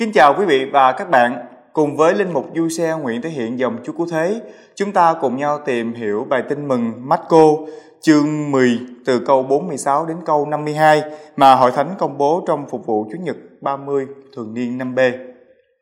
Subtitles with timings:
[0.00, 1.46] Kính chào quý vị và các bạn.
[1.72, 4.40] Cùng với Linh Mục Du Xe nguyện thể hiện dòng Chúa Cứu Thế,
[4.74, 7.56] chúng ta cùng nhau tìm hiểu bài tin mừng Marco
[8.00, 11.02] chương 10 từ câu 46 đến câu 52
[11.36, 15.12] mà Hội Thánh công bố trong phục vụ Chủ nhật 30 thường niên 5B.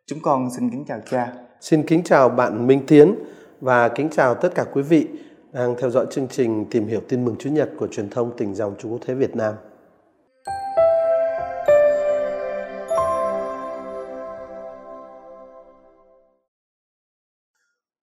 [0.07, 1.32] Chúng con xin kính chào cha.
[1.61, 3.14] Xin kính chào bạn Minh Tiến
[3.61, 5.07] và kính chào tất cả quý vị
[5.53, 8.55] đang theo dõi chương trình tìm hiểu tin mừng Chúa Nhật của truyền thông tỉnh
[8.55, 9.55] dòng Chúa Cứu Thế Việt Nam.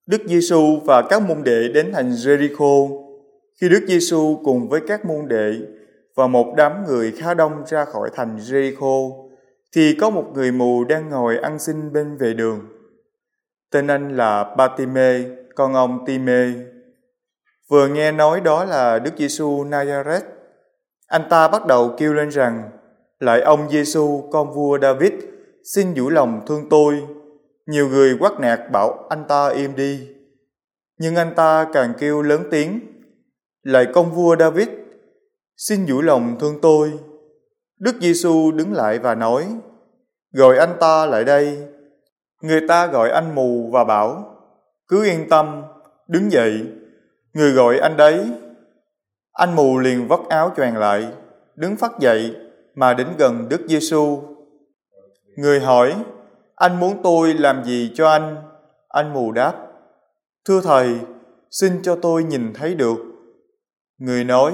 [0.08, 3.04] Đức Giêsu và các môn đệ đến thành Jericho.
[3.62, 5.54] Khi Đức Giêsu cùng với các môn đệ
[6.16, 9.26] và một đám người khá đông ra khỏi thành Jericho,
[9.76, 12.60] thì có một người mù đang ngồi ăn xin bên vệ đường.
[13.72, 15.24] Tên anh là Batime,
[15.56, 16.54] con ông Time.
[17.70, 20.22] Vừa nghe nói đó là Đức Giêsu Nazareth,
[21.08, 22.70] anh ta bắt đầu kêu lên rằng:
[23.20, 25.14] Lại ông Giêsu, con vua David,
[25.64, 27.02] xin vũ lòng thương tôi
[27.68, 30.08] nhiều người quát nạt bảo anh ta im đi.
[30.98, 32.80] Nhưng anh ta càng kêu lớn tiếng,
[33.64, 34.68] lại công vua David,
[35.58, 36.94] xin vũ lòng thương tôi.
[37.80, 39.48] Đức Giêsu đứng lại và nói,
[40.32, 41.68] gọi anh ta lại đây.
[42.42, 44.36] Người ta gọi anh mù và bảo,
[44.88, 45.64] cứ yên tâm,
[46.08, 46.68] đứng dậy.
[47.34, 48.32] Người gọi anh đấy.
[49.32, 51.08] Anh mù liền vắt áo choàng lại,
[51.56, 52.36] đứng phát dậy
[52.76, 54.22] mà đến gần Đức Giêsu.
[55.38, 55.96] Người hỏi,
[56.56, 58.36] anh muốn tôi làm gì cho anh?
[58.88, 59.54] Anh mù đáp.
[60.46, 61.00] Thưa thầy,
[61.52, 62.98] xin cho tôi nhìn thấy được.
[63.98, 64.54] Người nói,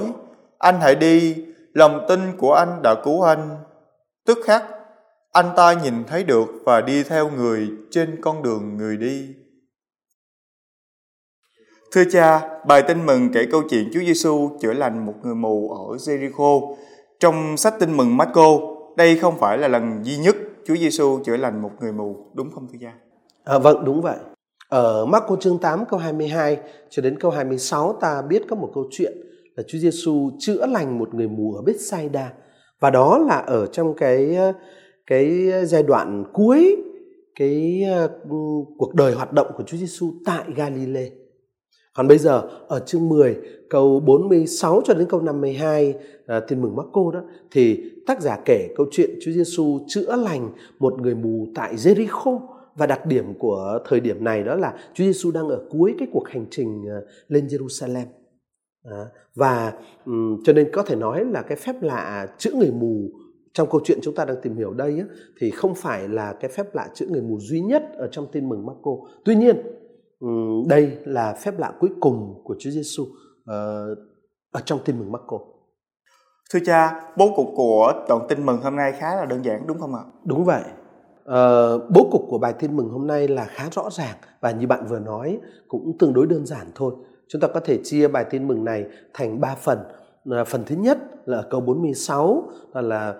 [0.58, 3.56] anh hãy đi, lòng tin của anh đã cứu anh.
[4.26, 4.64] Tức khắc,
[5.32, 9.28] anh ta nhìn thấy được và đi theo người trên con đường người đi.
[11.92, 15.70] Thưa cha, bài tin mừng kể câu chuyện Chúa Giêsu chữa lành một người mù
[15.70, 16.76] ở Jericho.
[17.20, 18.58] Trong sách tin mừng Marco,
[18.96, 22.50] đây không phải là lần duy nhất Chúa Giêsu chữa lành một người mù, đúng
[22.50, 22.94] không thưa cha?
[23.44, 24.16] À, vâng, đúng vậy.
[24.68, 26.58] Ở Marco chương 8 câu 22
[26.90, 29.12] cho đến câu 26 ta biết có một câu chuyện
[29.56, 32.32] là Chúa Giêsu chữa lành một người mù ở Bethsaida
[32.80, 34.36] và đó là ở trong cái
[35.06, 36.76] cái giai đoạn cuối
[37.34, 38.10] cái uh,
[38.78, 41.10] cuộc đời hoạt động của Chúa Giêsu tại Galilee.
[41.94, 43.36] Còn bây giờ ở chương 10
[43.70, 45.94] câu 46 cho đến câu 52
[46.26, 47.20] à, tin mừng Marco đó
[47.50, 52.40] thì tác giả kể câu chuyện Chúa Giêsu chữa lành một người mù tại Jericho
[52.76, 56.08] và đặc điểm của thời điểm này đó là Chúa Giêsu đang ở cuối cái
[56.12, 56.98] cuộc hành trình à,
[57.28, 58.06] lên Jerusalem.
[58.84, 59.72] À, và
[60.06, 63.10] um, cho nên có thể nói là cái phép lạ chữa người mù
[63.52, 65.04] trong câu chuyện chúng ta đang tìm hiểu đây á,
[65.40, 68.48] thì không phải là cái phép lạ chữa người mù duy nhất ở trong tin
[68.48, 68.90] mừng Marco.
[69.24, 69.56] Tuy nhiên
[70.68, 73.06] đây là phép lạ cuối cùng của Chúa Giêsu
[73.46, 73.86] ờ,
[74.52, 75.38] ở trong tin mừng Marco.
[76.52, 79.80] Thưa cha, bố cục của đoạn tin mừng hôm nay khá là đơn giản đúng
[79.80, 80.00] không ạ?
[80.24, 80.62] Đúng vậy.
[81.24, 84.66] Ờ, bố cục của bài tin mừng hôm nay là khá rõ ràng và như
[84.66, 85.38] bạn vừa nói
[85.68, 86.94] cũng tương đối đơn giản thôi.
[87.28, 88.84] Chúng ta có thể chia bài tin mừng này
[89.14, 89.78] thành 3 phần.
[90.30, 93.14] À, phần thứ nhất là câu 46 là, là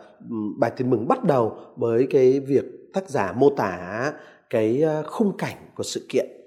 [0.58, 2.64] bài tin mừng bắt đầu với cái việc
[2.94, 4.12] tác giả mô tả
[4.50, 6.41] cái ờ, khung cảnh của sự kiện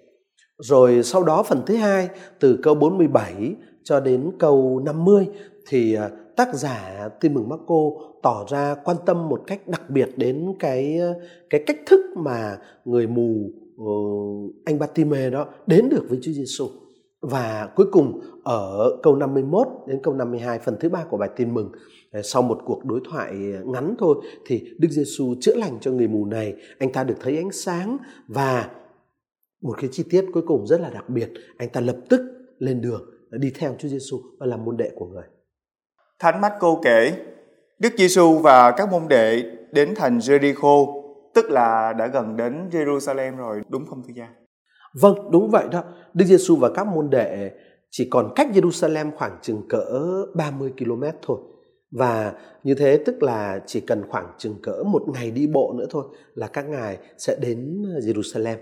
[0.58, 5.28] rồi sau đó phần thứ hai từ câu 47 cho đến câu 50
[5.68, 7.76] thì à, tác giả Tin mừng Marco
[8.24, 11.14] tỏ ra quan tâm một cách đặc biệt đến cái à,
[11.50, 13.52] cái cách thức mà người mù
[13.84, 16.68] uh, anh Batime đó đến được với Chúa Giêsu.
[17.22, 21.54] Và cuối cùng ở câu 51 đến câu 52 phần thứ ba của bài tin
[21.54, 21.72] mừng
[22.12, 23.34] à, sau một cuộc đối thoại
[23.66, 24.16] ngắn thôi
[24.48, 27.98] thì Đức Giêsu chữa lành cho người mù này, anh ta được thấy ánh sáng
[28.28, 28.70] và
[29.66, 32.22] một cái chi tiết cuối cùng rất là đặc biệt anh ta lập tức
[32.60, 35.24] lên đường đi theo Chúa Giêsu và làm môn đệ của người.
[36.20, 37.14] Thánh mắt cô kể,
[37.80, 41.04] Đức Giêsu và các môn đệ đến thành Jericho,
[41.34, 44.30] tức là đã gần đến Jerusalem rồi, đúng không thưa cha?
[45.02, 45.84] Vâng, đúng vậy đó.
[46.14, 47.52] Đức Giêsu và các môn đệ
[47.92, 50.02] chỉ còn cách Jerusalem khoảng chừng cỡ
[50.36, 51.40] 30 km thôi.
[51.92, 52.34] Và
[52.64, 56.06] như thế tức là chỉ cần khoảng chừng cỡ một ngày đi bộ nữa thôi
[56.34, 58.58] là các ngài sẽ đến Jerusalem.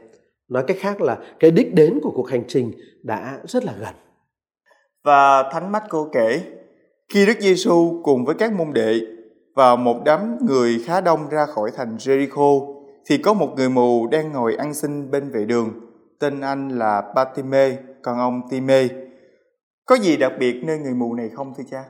[0.53, 2.71] Nói cách khác là cái đích đến của cuộc hành trình
[3.03, 3.93] đã rất là gần.
[5.03, 6.41] Và Thánh Mắt cô kể,
[7.13, 8.99] khi Đức Giêsu cùng với các môn đệ
[9.55, 14.07] và một đám người khá đông ra khỏi thành Jericho, thì có một người mù
[14.07, 15.69] đang ngồi ăn xin bên vệ đường,
[16.19, 18.87] tên anh là Batime, còn ông Time.
[19.85, 21.83] Có gì đặc biệt nơi người mù này không thưa cha?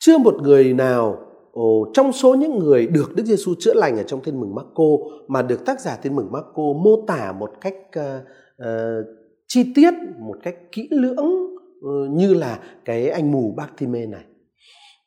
[0.00, 1.25] Chưa một người nào
[1.56, 4.84] Ồ, trong số những người được Đức Giêsu chữa lành ở trong Tin mừng Marco
[5.28, 8.22] mà được tác giả Tin mừng Marco mô tả một cách uh,
[8.62, 9.06] uh,
[9.46, 14.24] chi tiết, một cách kỹ lưỡng uh, như là cái anh mù Bartime này.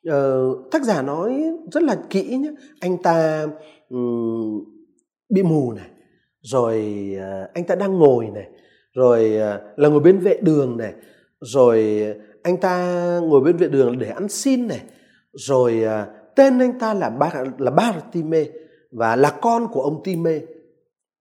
[0.08, 1.42] Uh, tác giả nói
[1.72, 2.50] rất là kỹ nhé.
[2.80, 3.46] Anh ta
[3.88, 4.64] um,
[5.28, 5.88] bị mù này
[6.40, 8.48] rồi uh, anh ta đang ngồi này
[8.94, 10.92] rồi uh, là ngồi bên vệ đường này
[11.40, 12.04] rồi
[12.42, 14.80] anh ta ngồi bên vệ đường để ăn xin này
[15.32, 18.44] rồi uh, tên anh ta là ba, là Bartime
[18.92, 20.40] và là con của ông Time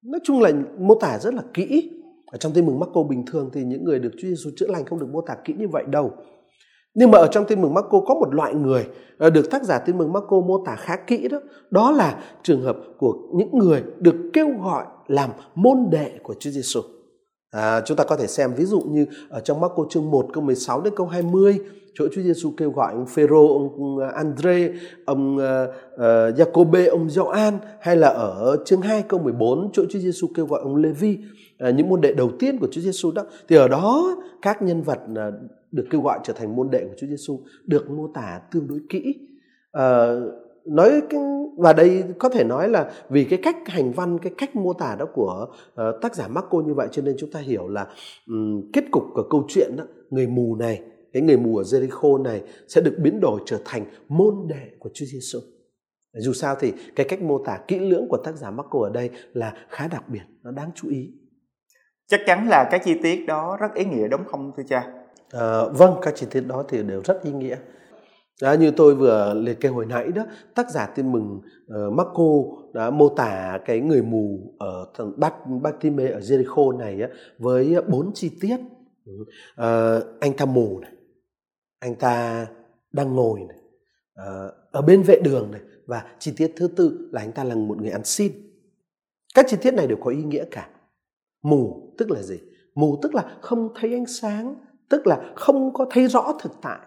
[0.06, 1.92] nói chung là mô tả rất là kỹ.
[2.32, 4.86] Ở trong tin mừng Marco bình thường thì những người được Chúa Giêsu chữa lành
[4.86, 6.12] không được mô tả kỹ như vậy đâu.
[6.94, 9.80] Nhưng mà ở trong tin mừng Marco có một loại người ờ, được tác giả
[9.80, 11.40] tin mừng Marco mô tả khá kỹ đó.
[11.72, 16.50] Đó là trường hợp của những người được kêu gọi làm môn đệ của Chúa
[16.50, 16.82] Giêsu
[17.52, 20.44] À, chúng ta có thể xem ví dụ như ở trong Marco chương 1 câu
[20.44, 21.60] 16 đến câu 20
[21.94, 24.70] chỗ Chúa Giêsu kêu gọi ông Phêrô, ông Andre,
[25.06, 25.42] ông uh,
[25.94, 26.00] uh,
[26.38, 30.62] Jacobe, ông Gioan hay là ở chương 2 câu 14 chỗ Chúa Giêsu kêu gọi
[30.64, 31.20] ông Levi uh,
[31.58, 34.82] à, những môn đệ đầu tiên của Chúa Giêsu đó thì ở đó các nhân
[34.82, 35.34] vật uh,
[35.72, 38.80] được kêu gọi trở thành môn đệ của Chúa Giêsu được mô tả tương đối
[38.90, 39.16] kỹ.
[39.78, 41.20] Uh, nói cái,
[41.58, 44.96] và đây có thể nói là vì cái cách hành văn cái cách mô tả
[45.00, 47.88] đó của uh, tác giả Marco như vậy cho nên chúng ta hiểu là
[48.28, 50.82] um, kết cục của câu chuyện đó người mù này
[51.14, 54.90] cái người mù ở Jericho này sẽ được biến đổi trở thành môn đệ của
[54.94, 55.40] Chúa Giêsu.
[56.14, 59.10] Dù sao thì cái cách mô tả kỹ lưỡng của tác giả Marco ở đây
[59.34, 61.12] là khá đặc biệt, nó đáng chú ý.
[62.08, 64.92] Chắc chắn là các chi tiết đó rất ý nghĩa đúng không thưa cha?
[65.32, 67.58] À, vâng, các chi tiết đó thì đều rất ý nghĩa.
[68.42, 70.26] Đó, như tôi vừa liệt kê hồi nãy đó,
[70.56, 72.24] tác giả tin mừng uh, Marco
[72.74, 77.76] đã mô tả cái người mù ở thằng Bát Bartime ở Jericho này á, với
[77.88, 78.58] bốn chi tiết.
[79.62, 80.92] Uh, anh ta mù này,
[81.80, 82.48] anh ta
[82.92, 83.58] đang ngồi này,
[84.20, 87.56] uh, ở bên vệ đường này và chi tiết thứ tư là anh ta là
[87.56, 88.32] một người ăn xin.
[89.36, 90.70] Các chi tiết này đều có ý nghĩa cả.
[91.44, 92.40] Mù tức là gì?
[92.76, 94.56] Mù tức là không thấy ánh sáng,
[94.90, 96.80] tức là không có thấy rõ thực tại,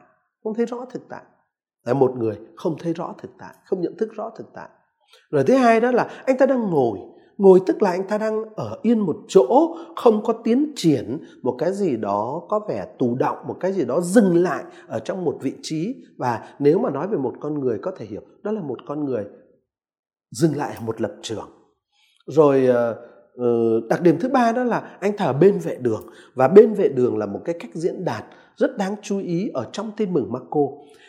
[0.44, 1.22] không thấy rõ thực tại
[1.84, 4.68] là một người không thấy rõ thực tại, không nhận thức rõ thực tại.
[5.30, 6.98] Rồi thứ hai đó là anh ta đang ngồi.
[7.38, 11.54] Ngồi tức là anh ta đang ở yên một chỗ, không có tiến triển, một
[11.58, 15.24] cái gì đó có vẻ tù động, một cái gì đó dừng lại ở trong
[15.24, 15.94] một vị trí.
[16.18, 19.04] Và nếu mà nói về một con người có thể hiểu, đó là một con
[19.04, 19.24] người
[20.30, 21.48] dừng lại ở một lập trường.
[22.26, 22.96] Rồi ờ,
[23.36, 26.06] ờ, đặc điểm thứ ba đó là anh ta ở bên vệ đường.
[26.34, 28.24] Và bên vệ đường là một cái cách diễn đạt
[28.56, 30.60] rất đáng chú ý ở trong tin mừng Marco.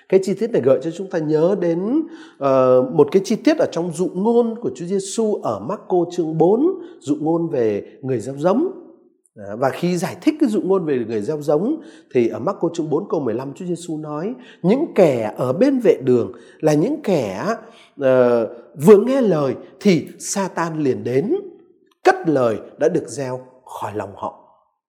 [0.09, 3.57] Cái chi tiết này gợi cho chúng ta nhớ đến uh, một cái chi tiết
[3.57, 6.67] ở trong dụ ngôn của Chúa Giêsu ở Marco chương 4
[6.99, 8.71] dụ ngôn về người gieo giống.
[9.35, 11.81] Và khi giải thích cái dụ ngôn về người gieo giống
[12.13, 15.97] thì ở Marco chương 4 câu 15 Chúa Giêsu nói những kẻ ở bên vệ
[16.03, 17.47] đường là những kẻ
[18.01, 18.05] uh,
[18.85, 21.35] vừa nghe lời thì Satan liền đến
[22.03, 24.42] cất lời đã được gieo khỏi lòng họ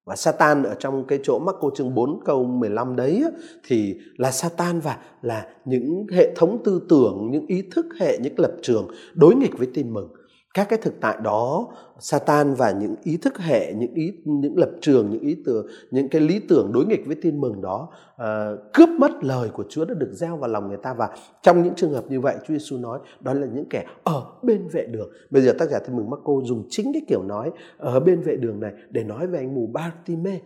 [0.04, 3.24] và Satan ở trong cái chỗ Marco chương 4 câu 15 đấy
[3.66, 8.34] thì là Satan và là những hệ thống tư tưởng, những ý thức hệ, những
[8.36, 10.08] lập trường đối nghịch với tin mừng
[10.54, 11.68] các cái thực tại đó
[11.98, 16.08] Satan và những ý thức hệ những ý những lập trường những ý tưởng những
[16.08, 19.84] cái lý tưởng đối nghịch với tin mừng đó uh, cướp mất lời của Chúa
[19.84, 20.94] đã được gieo vào lòng người ta.
[20.94, 21.08] Và
[21.42, 24.68] trong những trường hợp như vậy Chúa Giêsu nói đó là những kẻ ở bên
[24.72, 25.10] vệ đường.
[25.30, 28.36] Bây giờ tác giả tin mừng Marco dùng chính cái kiểu nói ở bên vệ
[28.36, 30.40] đường này để nói về anh mù Bartime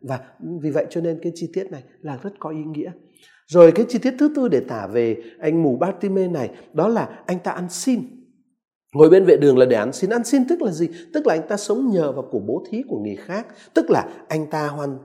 [0.00, 0.20] và
[0.60, 2.90] vì vậy cho nên cái chi tiết này là rất có ý nghĩa.
[3.46, 7.08] Rồi cái chi tiết thứ tư để tả về anh mù Bartime này đó là
[7.26, 8.21] anh ta ăn xin.
[8.94, 10.10] Ngồi bên vệ đường là để ăn xin.
[10.10, 10.88] Ăn xin tức là gì?
[11.14, 13.46] Tức là anh ta sống nhờ vào của bố thí của người khác.
[13.74, 14.98] Tức là anh ta hoàn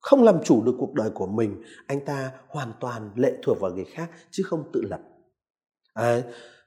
[0.00, 1.62] không làm chủ được cuộc đời của mình.
[1.86, 5.00] Anh ta hoàn toàn lệ thuộc vào người khác chứ không tự lập.
[5.94, 6.22] À,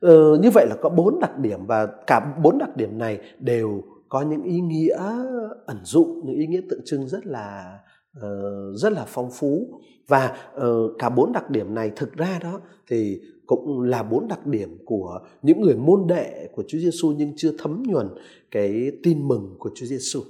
[0.05, 3.81] uh, như vậy là có bốn đặc điểm và cả bốn đặc điểm này đều
[4.09, 4.97] có những ý nghĩa
[5.65, 7.79] ẩn dụ, những ý nghĩa tượng trưng rất là
[8.17, 12.59] uh, rất là phong phú và uh, cả bốn đặc điểm này thực ra đó
[12.87, 13.21] thì
[13.55, 17.51] cũng là bốn đặc điểm của những người môn đệ của Chúa Giêsu nhưng chưa
[17.57, 18.09] thấm nhuần
[18.51, 20.21] cái tin mừng của Chúa Giêsu.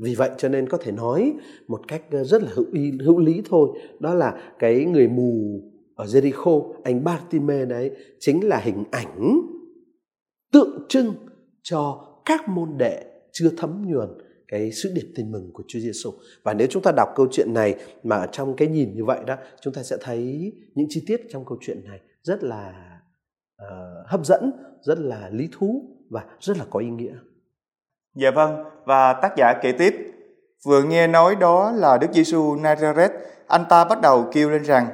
[0.00, 1.34] Vì vậy cho nên có thể nói
[1.68, 5.60] một cách ờ, rất là hữu ý, hữu lý thôi, đó là cái người mù
[5.94, 7.90] ở Jericho, anh Bartime đấy
[8.20, 9.40] chính là hình ảnh
[10.52, 11.14] tượng trưng
[11.62, 14.08] cho các môn đệ chưa thấm nhuần
[14.48, 16.10] cái sứ điệp tin mừng của Chúa Giêsu.
[16.42, 19.36] Và nếu chúng ta đọc câu chuyện này mà trong cái nhìn như vậy đó,
[19.60, 22.72] chúng ta sẽ thấy những chi tiết trong câu chuyện này rất là
[23.62, 27.14] uh, hấp dẫn, rất là lý thú và rất là có ý nghĩa.
[28.14, 29.94] Dạ vâng, và tác giả kể tiếp,
[30.66, 33.10] vừa nghe nói đó là Đức Giêsu Nazareth,
[33.46, 34.88] anh ta bắt đầu kêu lên rằng: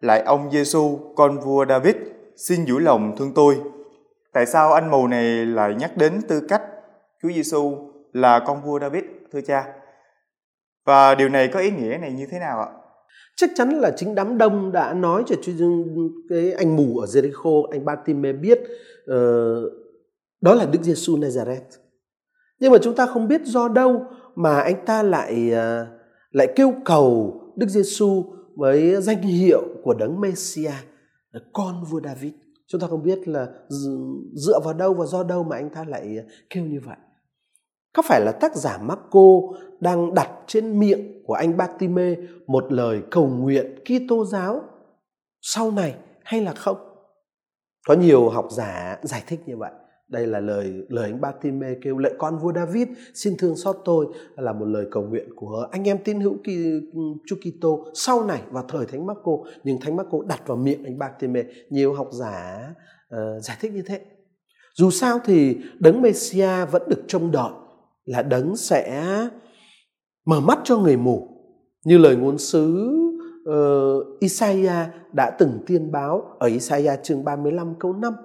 [0.00, 1.96] Lại ông Giêsu, con vua David,
[2.36, 3.56] xin giữ lòng thương tôi.
[4.32, 6.62] Tại sao anh mù này lại nhắc đến tư cách
[7.22, 9.74] Chúa Giêsu là con vua David thưa cha.
[10.86, 12.68] Và điều này có ý nghĩa này như thế nào ạ?
[13.36, 15.36] Chắc chắn là chính đám đông đã nói cho
[16.28, 18.58] cái anh mù ở Jericho, anh Bartime biết
[19.10, 19.72] uh,
[20.40, 21.78] đó là Đức Giêsu Nazareth.
[22.60, 25.88] Nhưng mà chúng ta không biết do đâu mà anh ta lại uh,
[26.30, 28.24] lại kêu cầu Đức Giêsu
[28.56, 30.72] với danh hiệu của đấng Messia
[31.32, 32.32] là con vua David.
[32.66, 33.46] Chúng ta không biết là
[34.34, 36.16] dựa vào đâu và do đâu mà anh ta lại
[36.50, 36.96] kêu như vậy.
[37.94, 39.30] Có phải là tác giả Marco
[39.80, 42.14] đang đặt trên miệng của anh Batime
[42.46, 44.62] một lời cầu nguyện Kitô giáo
[45.42, 45.94] sau này
[46.24, 46.76] hay là không?
[47.88, 49.70] Có nhiều học giả giải thích như vậy.
[50.08, 54.06] Đây là lời lời anh Batime kêu lệ con vua David xin thương xót tôi
[54.36, 56.36] là một lời cầu nguyện của anh em tín hữu
[57.26, 59.32] Chúa Kitô sau này vào thời Thánh Marco
[59.64, 62.68] nhưng Thánh Marco đặt vào miệng anh Batime nhiều học giả
[63.14, 64.00] uh, giải thích như thế.
[64.74, 67.52] Dù sao thì đấng Messia vẫn được trông đợi
[68.10, 69.04] là đấng sẽ
[70.26, 71.28] mở mắt cho người mù
[71.84, 72.88] như lời ngôn sứ
[73.50, 78.12] uh, Isaiah đã từng tiên báo ở Isaiah chương 35 câu 5.
[78.12, 78.18] Uh,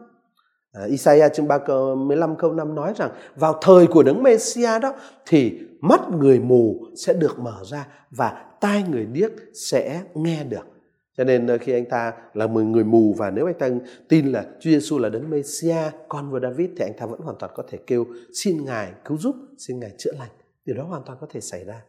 [0.71, 4.93] à, Isaiah chương 35 câu 5 nói rằng vào thời của đấng Messia đó
[5.25, 10.74] thì mắt người mù sẽ được mở ra và tai người điếc sẽ nghe được.
[11.17, 13.69] Cho nên ờ, khi anh ta là một người mù và nếu anh ta
[14.09, 15.77] tin là Chúa Giêsu là đấng Messia,
[16.09, 19.17] con vua David thì anh ta vẫn hoàn toàn có thể kêu xin Ngài cứu
[19.17, 20.29] giúp, xin Ngài chữa lành.
[20.65, 21.81] Điều đó hoàn toàn có thể xảy ra.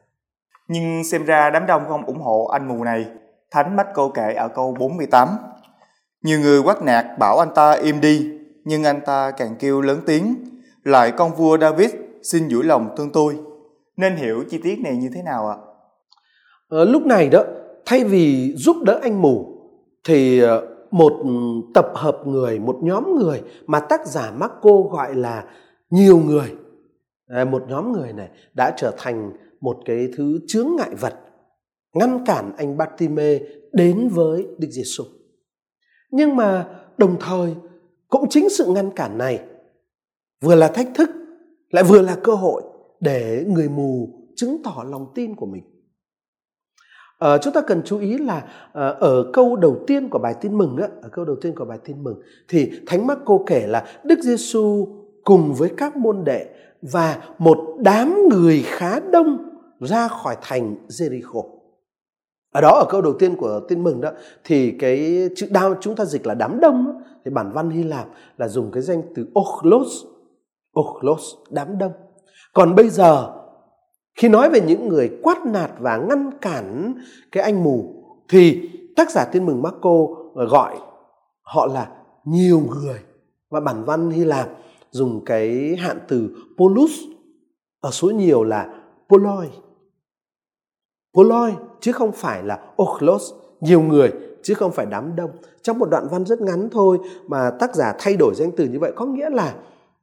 [0.68, 3.06] Nhưng xem ra đám đông không ủng hộ anh mù này.
[3.50, 5.28] Thánh Mách cô kể ở câu 48.
[6.22, 10.00] Nhiều người quát nạt bảo anh ta im đi, nhưng anh ta càng kêu lớn
[10.06, 10.34] tiếng.
[10.84, 11.90] Lại con vua David
[12.22, 13.36] xin giữ lòng thương tôi.
[13.96, 15.56] Nên hiểu chi tiết này như thế nào ạ?
[16.68, 17.44] Ở ờ, lúc này đó,
[17.86, 19.46] thay vì giúp đỡ anh mù,
[20.04, 21.12] thì ờ, một
[21.74, 25.44] tập hợp người, một nhóm người mà tác giả Marco gọi là
[25.90, 26.54] nhiều người.
[27.28, 31.14] Ờ, một nhóm người này đã trở thành một cái thứ chướng ngại vật
[31.94, 33.38] ngăn cản anh Bartime
[33.72, 35.04] đến với Đức Giêsu.
[36.10, 37.54] Nhưng mà đồng thời
[38.08, 39.40] cũng chính sự ngăn cản này
[40.44, 41.10] vừa là thách thức
[41.70, 42.62] lại vừa là cơ hội
[43.00, 45.75] để người mù chứng tỏ lòng tin của mình.
[47.18, 50.58] À, chúng ta cần chú ý là à, ở câu đầu tiên của bài tin
[50.58, 53.86] mừng á, ở câu đầu tiên của bài tin mừng thì Thánh Marco kể là
[54.04, 54.88] Đức Giêsu
[55.24, 56.46] cùng với các môn đệ
[56.82, 59.38] và một đám người khá đông
[59.80, 61.44] ra khỏi thành Jericho.
[62.52, 64.10] Ở đó ở câu đầu tiên của tin mừng đó
[64.44, 68.06] thì cái chữ đao chúng ta dịch là đám đông thì bản văn Hy Lạp
[68.36, 70.04] là dùng cái danh từ ochlos,
[70.80, 71.92] ochlos đám đông.
[72.54, 73.32] Còn bây giờ
[74.16, 76.94] khi nói về những người quát nạt và ngăn cản
[77.32, 80.76] cái anh mù, thì tác giả tin mừng Marco gọi
[81.42, 81.90] họ là
[82.24, 83.00] nhiều người.
[83.50, 84.48] Và bản văn Hy Lạp
[84.90, 86.90] dùng cái hạn từ polus,
[87.80, 88.74] ở số nhiều là
[89.08, 89.48] poloi.
[91.14, 95.30] Poloi chứ không phải là ochlos, nhiều người chứ không phải đám đông.
[95.62, 98.78] Trong một đoạn văn rất ngắn thôi mà tác giả thay đổi danh từ như
[98.78, 99.54] vậy, có nghĩa là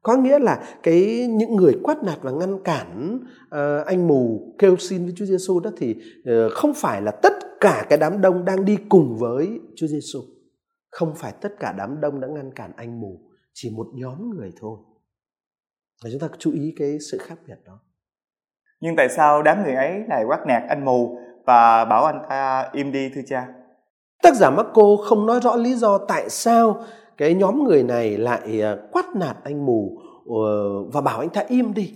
[0.04, 4.78] có nghĩa là cái những người quát nạt và ngăn cản uh, anh mù kêu
[4.78, 8.46] xin với Chúa Giêsu đó thì uh, không phải là tất cả cái đám đông
[8.46, 10.20] đang đi cùng với Chúa Giêsu.
[10.92, 13.22] Không phải tất cả đám đông đã ngăn cản anh mù,
[13.54, 14.78] chỉ một nhóm người thôi.
[16.04, 17.80] Và chúng ta chú ý cái sự khác biệt đó.
[18.82, 22.70] Nhưng tại sao đám người ấy lại quát nạt anh mù và bảo anh ta
[22.74, 23.48] im đi thưa cha?
[24.24, 26.84] Tác giả Marco không nói rõ lý do tại sao
[27.18, 31.44] cái nhóm người này lại à, quát nạt anh mù ờ, và bảo anh ta
[31.48, 31.94] im đi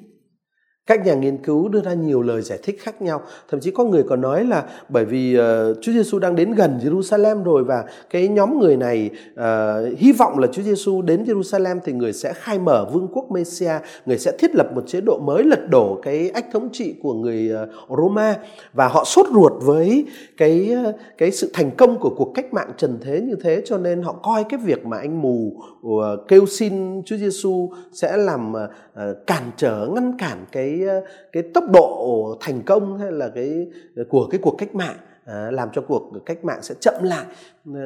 [0.88, 3.22] các nhà nghiên cứu đưa ra nhiều lời giải thích khác nhau.
[3.50, 6.80] Thậm chí có người còn nói là bởi vì uh, Chúa Giêsu đang đến gần
[6.84, 11.80] Jerusalem rồi và cái nhóm người này uh, hy vọng là Chúa Giêsu đến Jerusalem
[11.86, 13.72] thì người sẽ khai mở vương quốc Messia
[14.06, 17.14] người sẽ thiết lập một chế độ mới lật đổ cái ách thống trị của
[17.14, 17.52] người
[17.90, 18.36] uh, Roma
[18.74, 20.06] và họ sốt ruột với
[20.38, 23.62] cái uh, cái sự thành công của cuộc cách mạng trần thế như thế.
[23.66, 28.18] Cho nên họ coi cái việc mà anh mù uh, kêu xin Chúa Giêsu sẽ
[28.18, 33.30] làm uh, cản trở ngăn cản cái Ờ, cái tốc độ thành công hay là
[33.36, 36.94] cái ờ, của cái cuộc cách mạng à, làm cho cuộc cách mạng sẽ chậm
[37.04, 37.26] lại.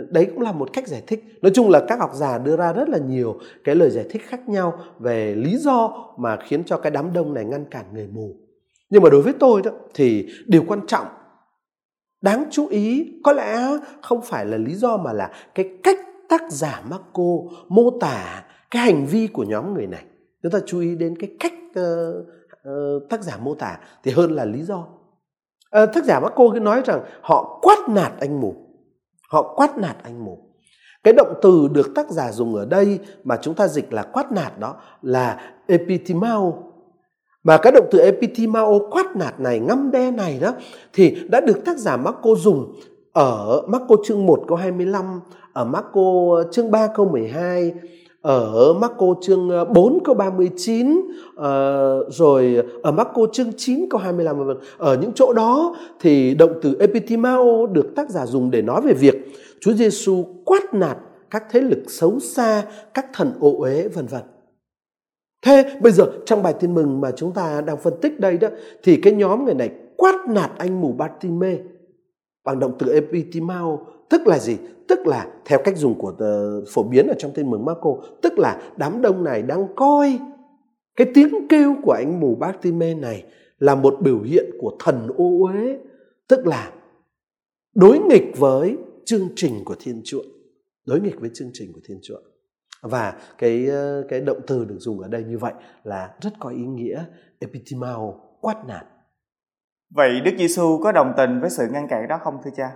[0.09, 1.23] Đấy cũng là một cách giải thích.
[1.41, 4.21] Nói chung là các học giả đưa ra rất là nhiều cái lời giải thích
[4.25, 8.07] khác nhau về lý do mà khiến cho cái đám đông này ngăn cản người
[8.07, 8.35] mù.
[8.89, 11.07] Nhưng mà đối với tôi đó thì điều quan trọng
[12.21, 15.97] đáng chú ý có lẽ không phải là lý do mà là cái cách
[16.29, 20.03] tác giả Marco mô tả cái hành vi của nhóm người này.
[20.43, 22.25] Chúng ta chú ý đến cái cách uh,
[22.69, 24.77] uh, tác giả mô tả thì hơn là lý do.
[24.77, 28.55] Uh, tác giả bác cô nói rằng họ quát nạt anh mù
[29.29, 30.51] họ quát nạt anh mù
[31.03, 34.31] cái động từ được tác giả dùng ở đây mà chúng ta dịch là quát
[34.31, 36.73] nạt đó là epitimao.
[37.43, 40.51] Và cái động từ epitimao quát nạt này ngâm đe này đó
[40.93, 42.75] thì đã được tác giả Marco dùng
[43.13, 45.19] ở Marco chương 1 câu 25,
[45.53, 46.01] ở Marco
[46.51, 47.73] chương 3 câu 12,
[48.21, 53.99] ở Marco chương ờ, 4 câu 39 uh, ờ, rồi ở Marco chương 9 câu
[53.99, 54.57] 25 vân vân.
[54.77, 58.93] Ở những chỗ đó thì động từ epitimao được tác giả dùng để nói về
[58.93, 59.15] việc
[59.61, 60.97] Chúa Giêsu quát nạt
[61.29, 62.63] các thế lực xấu xa,
[62.93, 64.21] các thần ô uế vân vân.
[65.45, 68.47] Thế bây giờ trong bài tin mừng mà chúng ta đang phân tích đây đó
[68.83, 71.57] thì cái nhóm người này quát nạt anh mù Bartime
[72.43, 74.57] bằng động từ epitimao tức là gì?
[74.87, 78.39] Tức là theo cách dùng của uh, phổ biến ở trong tin mừng Marco, tức
[78.39, 80.19] là đám đông này đang coi
[80.95, 83.23] cái tiếng kêu của anh mù Bartime này
[83.59, 85.79] là một biểu hiện của thần ô uế,
[86.27, 86.73] tức là
[87.75, 90.21] đối nghịch với chương trình của Thiên Chúa,
[90.85, 92.19] đối nghịch với chương trình của Thiên Chúa.
[92.81, 96.49] Và cái ờ, cái động từ được dùng ở đây như vậy là rất có
[96.49, 97.05] ý nghĩa.
[97.39, 98.85] Epitimao quát nạt
[99.95, 102.71] vậy Đức Giêsu có đồng tình với sự ngăn cản đó không thưa cha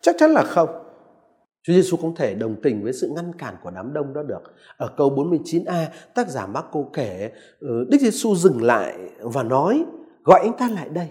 [0.00, 0.68] chắc chắn là không
[1.62, 4.42] Chúa Giêsu không thể đồng tình với sự ngăn cản của đám đông đó được.
[4.76, 7.30] Ở câu 49a, tác giả Marco kể
[7.60, 9.84] ừ, Đức Giêsu dừng lại và nói:
[10.24, 11.08] "Gọi anh ta lại đây."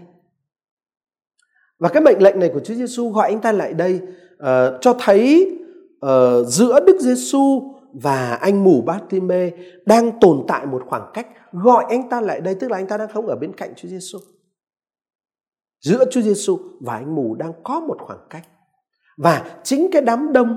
[1.80, 4.00] Và cái mệnh lệnh này của Chúa Giêsu gọi anh ta lại đây
[4.34, 4.48] uh,
[4.82, 5.52] cho thấy
[6.06, 9.52] uh, giữa Đức Giêsu và anh mù Bartime
[9.86, 12.98] đang tồn tại một khoảng cách gọi anh ta lại đây tức là anh ta
[12.98, 14.18] đang không ở bên cạnh Chúa Giêsu.
[15.82, 18.48] Giữa Chúa Giêsu và anh mù đang có một khoảng cách.
[19.18, 20.56] Và chính cái đám đông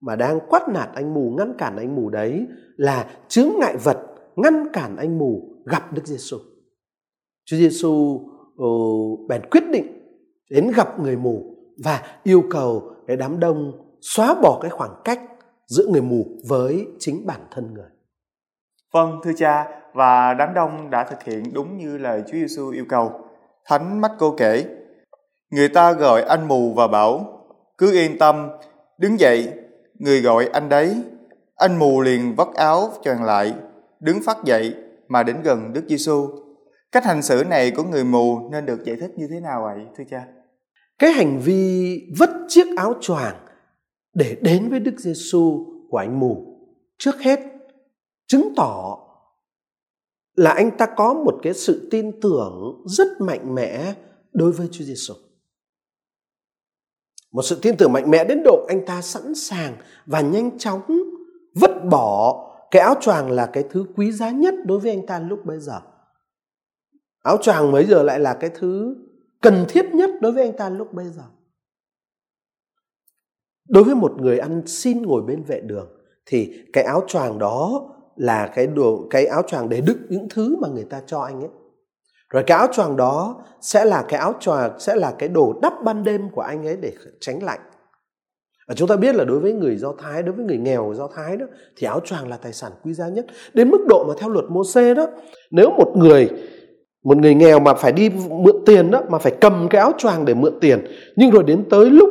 [0.00, 3.98] mà đang quát nạt anh mù, ngăn cản anh mù đấy là chướng ngại vật
[4.36, 6.36] ngăn cản anh mù gặp Đức Giêsu.
[7.44, 8.20] Chúa Giêsu
[8.58, 8.66] ờ,
[9.28, 9.86] bèn quyết định
[10.50, 15.20] đến gặp người mù và yêu cầu cái đám đông xóa bỏ cái khoảng cách
[15.66, 17.88] giữa người mù với chính bản thân người.
[18.92, 22.84] Vâng, thưa cha, và đám đông đã thực hiện đúng như lời Chúa Giêsu yêu
[22.88, 23.29] cầu.
[23.66, 24.64] Thánh mắt cô kể,
[25.50, 27.40] người ta gọi anh mù và bảo,
[27.78, 28.48] cứ yên tâm,
[28.98, 29.48] đứng dậy,
[29.94, 31.02] người gọi anh đấy.
[31.56, 33.54] Anh mù liền vắt áo choàng lại,
[34.00, 34.74] đứng phát dậy
[35.08, 36.28] mà đến gần Đức Giêsu.
[36.92, 39.86] Cách hành xử này của người mù nên được giải thích như thế nào vậy,
[39.96, 40.26] thưa cha?
[40.98, 43.36] Cái hành vi vứt chiếc áo choàng
[44.14, 46.46] để đến với Đức Giêsu của anh mù
[46.98, 47.40] trước hết
[48.26, 48.98] chứng tỏ
[50.40, 53.94] là anh ta có một cái sự tin tưởng rất mạnh mẽ
[54.32, 55.14] đối với Chúa Giêsu.
[57.32, 59.76] Một sự tin tưởng mạnh mẽ đến độ anh ta sẵn sàng
[60.06, 60.80] và nhanh chóng
[61.54, 65.18] vứt bỏ cái áo choàng là cái thứ quý giá nhất đối với anh ta
[65.18, 65.80] lúc bây giờ.
[67.22, 68.96] Áo choàng bây giờ lại là cái thứ
[69.42, 71.24] cần thiết nhất đối với anh ta lúc bây giờ
[73.68, 75.88] đối với một người ăn xin ngồi bên vệ đường
[76.26, 80.56] thì cái áo choàng đó là cái đồ cái áo choàng để đựng những thứ
[80.60, 81.48] mà người ta cho anh ấy.
[82.32, 85.72] Rồi cái áo choàng đó sẽ là cái áo choàng sẽ là cái đồ đắp
[85.84, 87.60] ban đêm của anh ấy để tránh lạnh.
[88.68, 91.08] Và chúng ta biết là đối với người do thái đối với người nghèo do
[91.14, 93.26] thái đó thì áo choàng là tài sản quý giá nhất.
[93.54, 95.06] Đến mức độ mà theo luật mô xê đó
[95.50, 96.28] nếu một người
[97.04, 100.24] một người nghèo mà phải đi mượn tiền đó mà phải cầm cái áo choàng
[100.24, 102.10] để mượn tiền nhưng rồi đến tới lúc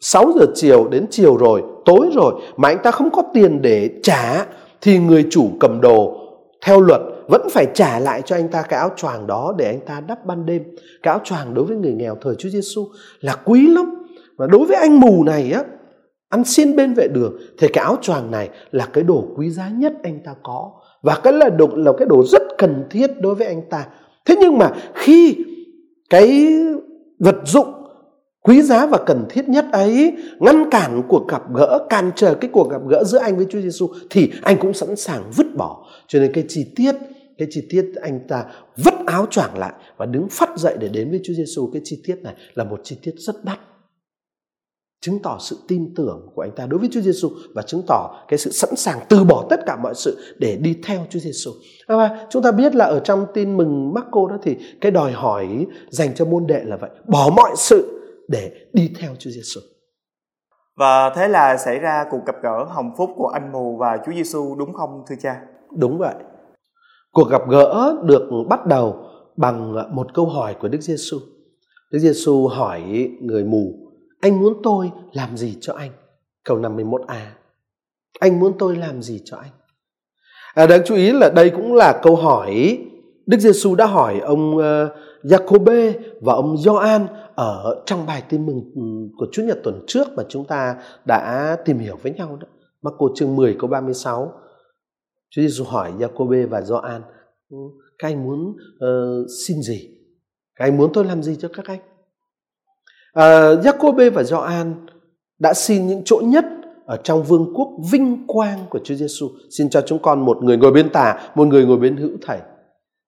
[0.00, 3.90] 6 giờ chiều đến chiều rồi, tối rồi mà anh ta không có tiền để
[4.02, 4.46] trả
[4.80, 6.16] thì người chủ cầm đồ
[6.62, 9.80] theo luật vẫn phải trả lại cho anh ta cái áo choàng đó để anh
[9.86, 10.62] ta đắp ban đêm.
[11.02, 12.86] Cái áo choàng đối với người nghèo thời Chúa Giêsu
[13.20, 13.94] là quý lắm.
[14.36, 15.64] Và đối với anh mù này á,
[16.28, 19.68] ăn xin bên vệ đường thì cái áo choàng này là cái đồ quý giá
[19.68, 20.70] nhất anh ta có
[21.02, 23.86] và cái là đồ là cái đồ rất cần thiết đối với anh ta.
[24.26, 25.36] Thế nhưng mà khi
[26.10, 26.54] cái
[27.18, 27.79] vật dụng
[28.42, 32.50] quý giá và cần thiết nhất ấy ngăn cản cuộc gặp gỡ cản trở cái
[32.52, 35.86] cuộc gặp gỡ giữa anh với Chúa Giêsu thì anh cũng sẵn sàng vứt bỏ
[36.06, 36.94] cho nên cái chi tiết
[37.38, 38.44] cái chi tiết anh ta
[38.84, 42.02] vứt áo choàng lại và đứng phát dậy để đến với Chúa Giêsu cái chi
[42.06, 43.58] tiết này là một chi tiết rất đắt
[45.00, 48.24] chứng tỏ sự tin tưởng của anh ta đối với Chúa Giêsu và chứng tỏ
[48.28, 51.50] cái sự sẵn sàng từ bỏ tất cả mọi sự để đi theo Chúa Giêsu.
[51.88, 55.66] Và chúng ta biết là ở trong tin mừng Marco đó thì cái đòi hỏi
[55.90, 57.99] dành cho môn đệ là vậy, bỏ mọi sự
[58.30, 59.60] để đi theo Chúa Giêsu.
[60.76, 64.12] Và thế là xảy ra cuộc gặp gỡ hồng phúc của anh mù và Chúa
[64.12, 65.40] Giêsu đúng không thưa cha?
[65.76, 66.14] Đúng vậy.
[67.12, 69.04] Cuộc gặp gỡ được bắt đầu
[69.36, 71.18] bằng một câu hỏi của Đức Giêsu.
[71.92, 73.74] Đức Giêsu hỏi người mù,
[74.20, 75.90] anh muốn tôi làm gì cho anh?
[76.44, 77.20] Câu 51a.
[78.20, 79.50] Anh muốn tôi làm gì cho anh?
[80.54, 82.78] À, đáng chú ý là đây cũng là câu hỏi
[83.26, 84.62] Đức Giêsu đã hỏi ông uh,
[85.22, 87.06] Jacobe và ông Gioan
[87.40, 88.60] ở trong bài tin mừng
[89.16, 92.46] của Chúa Nhật tuần trước mà chúng ta đã tìm hiểu với nhau đó.
[92.82, 94.32] Marco chương 10 câu 36.
[95.30, 97.02] Chúa Giêsu hỏi Giacôbê và Gioan,
[97.50, 97.56] ừ,
[97.98, 99.88] các anh muốn uh, xin gì?
[100.56, 101.80] Các anh muốn tôi làm gì cho các anh?
[103.12, 104.86] Ờ, uh, Jacobe và Gioan
[105.38, 106.44] đã xin những chỗ nhất
[106.86, 109.28] ở trong vương quốc vinh quang của Chúa Giêsu.
[109.50, 112.38] Xin cho chúng con một người ngồi bên tả, một người ngồi bên hữu thầy.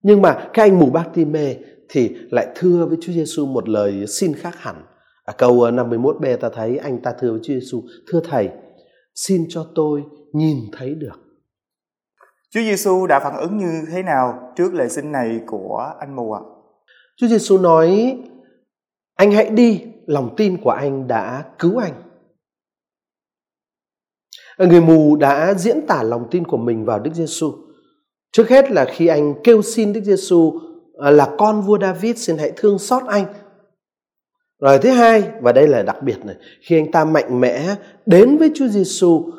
[0.03, 1.55] Nhưng mà các anh mù Bartimae
[1.93, 4.85] thì lại thưa với Chúa Giêsu một lời xin khác hẳn.
[5.23, 8.49] Ở câu 51b ta thấy anh ta thưa với Chúa Giêsu, thưa thầy,
[9.15, 10.03] xin cho tôi
[10.33, 11.19] nhìn thấy được.
[12.49, 16.31] Chúa Giêsu đã phản ứng như thế nào trước lời xin này của anh mù
[16.31, 16.41] ạ?
[16.43, 16.49] À?
[17.17, 18.17] Chúa Giêsu nói,
[19.15, 21.93] anh hãy đi, lòng tin của anh đã cứu anh.
[24.57, 27.51] Người mù đã diễn tả lòng tin của mình vào Đức Giêsu.
[28.31, 32.17] Trước hết là khi anh kêu xin Đức Giêsu à, Ờ, là con vua David
[32.17, 33.25] xin hãy thương xót anh.
[34.61, 37.75] Rồi thứ hai và đây là đặc biệt này, khi anh ta mạnh mẽ
[38.05, 39.31] đến với Chúa Giêsu uh,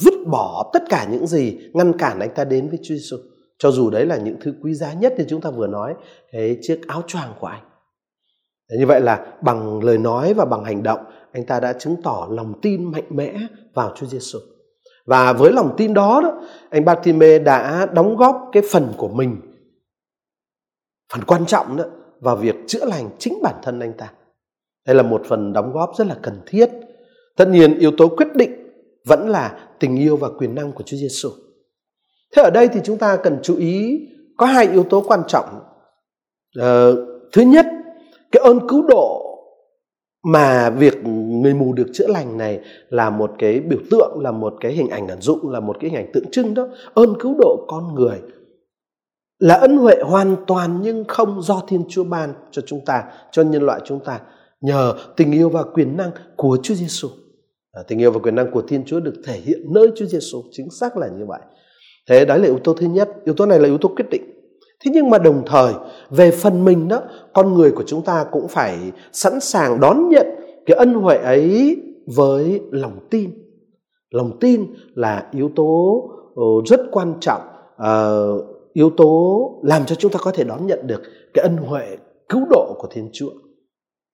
[0.00, 3.16] vứt bỏ tất cả những gì ngăn cản anh ta đến với Chúa Giêsu.
[3.58, 5.94] Cho dù đấy là những thứ quý giá nhất như chúng ta vừa nói,
[6.32, 7.62] cái chiếc áo choàng của anh.
[8.78, 11.00] Như vậy là bằng lời nói và bằng hành động,
[11.32, 13.34] anh ta đã chứng tỏ lòng tin mạnh mẽ
[13.74, 14.38] vào Chúa Giêsu.
[15.06, 19.36] Và với lòng tin đó, đó anh Bartime đã đóng góp cái phần của mình,
[21.12, 21.84] phần quan trọng đó,
[22.20, 24.12] vào việc chữa lành chính bản thân anh ta.
[24.86, 26.70] Đây là một phần đóng góp rất là cần thiết.
[27.36, 28.50] Tất nhiên yếu tố quyết định
[29.06, 31.28] vẫn là tình yêu và quyền năng của Chúa Giêsu.
[32.36, 34.00] Thế ở đây thì chúng ta cần chú ý
[34.36, 35.60] có hai yếu tố quan trọng.
[36.56, 37.66] Ờ, thứ nhất,
[38.32, 39.26] cái ơn cứu độ
[40.22, 44.54] mà việc người mù được chữa lành này là một cái biểu tượng là một
[44.60, 47.34] cái hình ảnh ẩn dụ là một cái hình ảnh tượng trưng đó ơn cứu
[47.38, 48.18] độ con người
[49.40, 53.42] là ân huệ hoàn toàn nhưng không do thiên chúa ban cho chúng ta cho
[53.42, 54.20] nhân loại chúng ta
[54.60, 57.08] nhờ tình yêu và quyền năng của chúa giêsu
[57.72, 60.42] à, tình yêu và quyền năng của thiên chúa được thể hiện nơi chúa giêsu
[60.52, 61.40] chính xác là như vậy.
[62.08, 64.22] Thế đó là yếu tố thứ nhất yếu tố này là yếu tố quyết định.
[64.84, 65.72] Thế nhưng mà đồng thời
[66.10, 68.78] về phần mình đó con người của chúng ta cũng phải
[69.12, 70.26] sẵn sàng đón nhận
[70.66, 71.76] cái ân huệ ấy
[72.16, 73.30] với lòng tin.
[74.10, 76.02] Lòng tin là yếu tố
[76.36, 77.40] ờ, rất quan trọng
[77.82, 81.02] uh, yếu tố làm cho chúng ta có thể đón nhận được
[81.34, 81.96] cái ân huệ
[82.28, 83.30] cứu độ của thiên chúa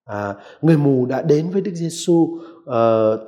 [0.05, 2.75] à, người mù đã đến với đức giêsu uh,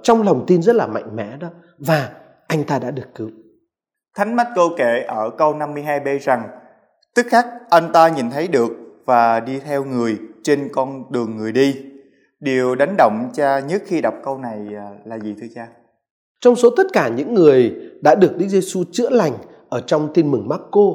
[0.03, 2.11] trong lòng tin rất là mạnh mẽ đó và
[2.47, 3.31] anh ta đã được cứu
[4.17, 6.49] thánh mắt cô kể ở câu 52b rằng
[7.19, 8.71] Tức khắc anh ta nhìn thấy được
[9.05, 11.77] và đi theo người trên con đường người đi.
[12.41, 15.69] Điều đánh động cha nhất khi đọc câu này à, là gì thưa cha?
[16.41, 19.33] Trong số tất cả những người đã được Đức Giêsu chữa lành
[19.69, 20.93] ở trong tin mừng Marco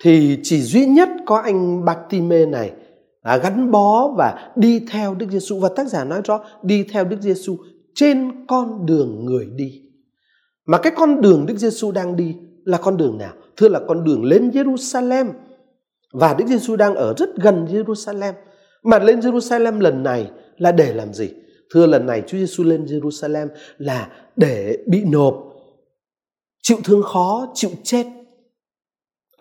[0.00, 2.72] thì chỉ duy nhất có anh Bartime này
[3.22, 7.04] à, gắn bó và đi theo Đức Giêsu và tác giả nói rõ đi theo
[7.04, 7.56] Đức Giêsu
[7.94, 9.82] trên con đường người đi.
[10.66, 13.32] Mà cái con đường Đức Giêsu đang đi là con đường nào?
[13.56, 15.26] Thưa là con đường lên Jerusalem
[16.12, 18.32] và Đức Giêsu đang ở rất gần Jerusalem.
[18.82, 21.30] Mà lên Jerusalem lần này là để làm gì?
[21.74, 25.44] Thưa lần này Chúa Giêsu lên Jerusalem là để bị nộp,
[26.62, 28.06] chịu thương khó, chịu chết.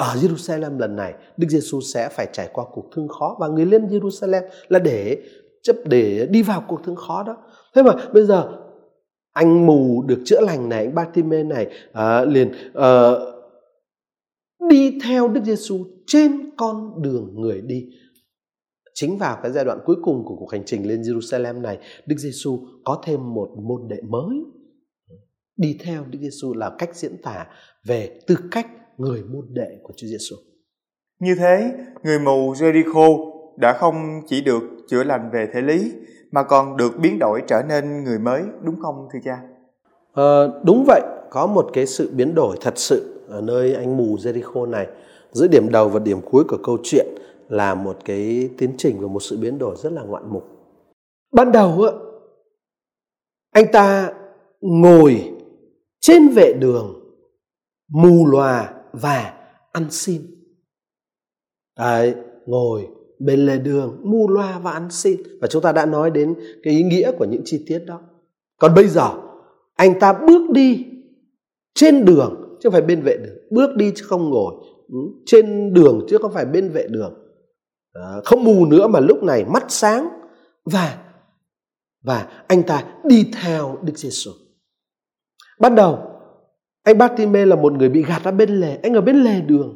[0.04, 3.66] Ở Jerusalem lần này, Đức Giêsu sẽ phải trải qua cuộc thương khó và người
[3.66, 5.18] lên Jerusalem là để
[5.62, 7.38] chấp để đi vào cuộc thương khó đó.
[7.76, 8.60] Thế mà bây giờ
[9.34, 13.18] anh mù được chữa lành này, anh Bartime này uh, liền uh,
[14.70, 17.86] đi theo Đức Giêsu trên con đường người đi.
[18.94, 22.16] Chính vào cái giai đoạn cuối cùng của cuộc hành trình lên Jerusalem này, Đức
[22.18, 24.38] Giêsu có thêm một môn đệ mới.
[25.58, 27.48] Đi theo Đức Giêsu là cách diễn tả
[27.86, 30.36] về tư cách người môn đệ của Chúa Giêsu.
[31.20, 31.72] Như thế,
[32.04, 35.92] người mù Jericho đã không chỉ được chữa lành về thể lý
[36.32, 39.42] mà còn được biến đổi trở nên người mới đúng không thưa cha?
[40.14, 40.24] À,
[40.66, 44.70] đúng vậy, có một cái sự biến đổi thật sự ở nơi anh mù Jericho
[44.70, 44.88] này
[45.32, 47.08] giữa điểm đầu và điểm cuối của câu chuyện
[47.50, 50.44] là một cái tiến trình và một sự biến đổi rất là ngoạn mục.
[51.32, 51.86] Ban đầu
[53.52, 54.14] anh ta
[54.62, 55.32] ngồi
[56.02, 57.00] trên vệ đường
[57.92, 59.34] mù lòa và
[59.72, 60.22] ăn xin.
[61.78, 62.88] Đấy, ngồi
[63.20, 65.22] bên lề đường mù loa và ăn xin.
[65.42, 68.02] Và chúng ta đã nói đến cái ý nghĩa của những chi tiết đó.
[68.60, 69.10] Còn bây giờ
[69.76, 70.86] anh ta bước đi
[71.76, 73.36] trên đường chứ không phải bên vệ đường.
[73.52, 74.56] Bước đi chứ không ngồi.
[74.90, 77.14] Ừ, trên đường chứ không phải bên vệ đường.
[77.94, 80.10] À, không mù nữa mà lúc này mắt sáng
[80.66, 81.00] và
[82.04, 84.32] và anh ta đi theo Đức Giêsu.
[85.60, 86.13] Ban đầu
[86.84, 89.76] anh Bartime là một người bị gạt ra bên lề, anh ở bên lề đường.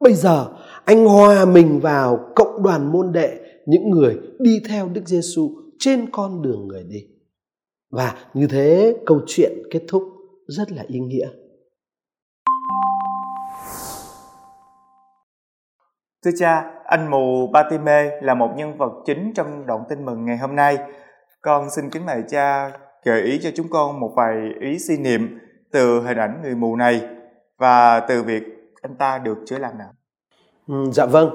[0.00, 0.46] Bây giờ
[0.84, 6.10] anh hòa mình vào cộng đoàn môn đệ, những người đi theo Đức Giêsu trên
[6.12, 7.06] con đường người đi.
[7.90, 10.02] Và như thế câu chuyện kết thúc
[10.46, 11.28] rất là ý nghĩa.
[16.24, 20.38] Thưa cha, anh mù Batime là một nhân vật chính trong đoạn tin mừng ngày
[20.38, 20.78] hôm nay.
[21.40, 22.72] Con xin kính mời cha
[23.04, 25.38] gợi ý cho chúng con một vài ý suy niệm
[25.72, 27.02] từ hình ảnh người mù này
[27.58, 28.42] và từ việc
[28.82, 29.92] anh ta được chữa lành nào?
[30.68, 31.30] Ừ, dạ vâng,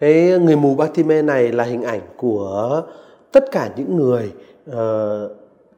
[0.00, 2.82] cái người mù Bartime này là hình ảnh của
[3.32, 4.32] tất cả những người
[4.70, 4.76] uh,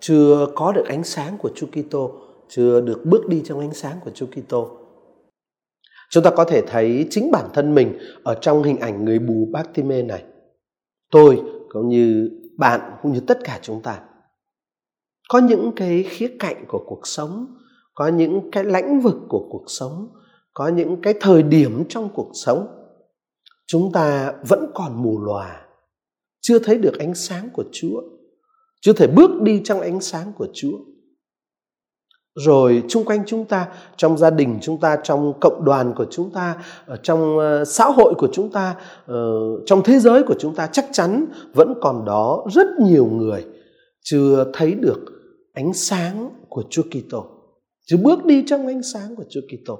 [0.00, 2.12] chưa có được ánh sáng của Chúa Kitô,
[2.48, 4.70] chưa được bước đi trong ánh sáng của Chúa Kitô.
[6.10, 9.48] Chúng ta có thể thấy chính bản thân mình ở trong hình ảnh người mù
[9.52, 10.24] Bartime này.
[11.10, 14.00] Tôi cũng như bạn cũng như tất cả chúng ta
[15.28, 17.46] có những cái khía cạnh của cuộc sống
[17.94, 20.08] có những cái lãnh vực của cuộc sống,
[20.54, 22.66] có những cái thời điểm trong cuộc sống,
[23.66, 25.66] chúng ta vẫn còn mù lòa,
[26.40, 28.02] chưa thấy được ánh sáng của chúa,
[28.80, 30.78] chưa thể bước đi trong ánh sáng của chúa.
[32.34, 36.30] Rồi chung quanh chúng ta, trong gia đình chúng ta, trong cộng đoàn của chúng
[36.30, 38.76] ta, ở trong ờ, xã hội của chúng ta
[39.06, 39.32] ờ,
[39.66, 43.46] trong thế giới của chúng ta, chắc chắn vẫn còn đó rất nhiều người
[44.02, 45.00] chưa thấy được
[45.52, 47.31] ánh sáng của Chúa Kitô
[47.92, 49.78] chứ bước đi trong ánh sáng của Chúa Kitô.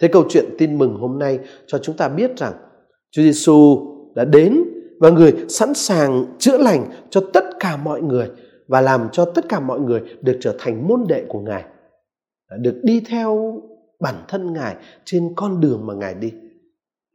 [0.00, 2.52] Thế câu chuyện tin mừng hôm nay cho chúng ta biết rằng
[3.10, 3.78] Chúa Giêsu
[4.14, 4.62] đã đến
[5.00, 8.30] và người sẵn sàng chữa lành cho tất cả mọi người
[8.68, 11.64] và làm cho tất cả mọi người được trở thành môn đệ của Ngài
[12.58, 13.62] được đi theo
[14.00, 16.32] bản thân ngài trên con đường mà ngài đi.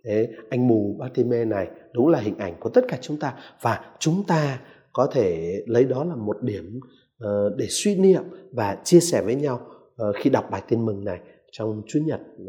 [0.06, 3.96] Thế anh mù Bartime này đúng là hình ảnh của tất cả chúng ta và
[4.00, 4.60] chúng ta
[4.94, 6.80] có thể lấy đó là một điểm
[7.20, 9.68] ờ, để suy niệm và chia sẻ với nhau
[10.16, 11.20] khi đọc bài tin mừng này
[11.52, 12.48] trong Chúa Nhật uh,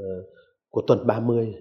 [0.70, 1.54] của tuần 30.